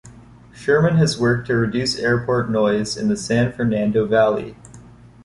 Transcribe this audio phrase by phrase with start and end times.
[0.51, 4.55] Sherman has worked to reduce airport noise in the San Fernando Valley.